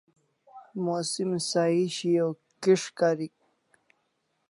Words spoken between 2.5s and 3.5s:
kis' karik